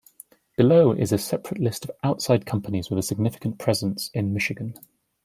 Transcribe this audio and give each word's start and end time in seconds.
Below 0.57 0.93
is 0.93 1.11
a 1.11 1.19
separate 1.19 1.61
list 1.61 1.85
of 1.85 1.91
outside 2.03 2.47
companies 2.47 2.89
with 2.89 2.97
a 2.97 3.03
significant 3.03 3.59
presence 3.59 4.09
in 4.15 4.33
Michigan. 4.33 4.73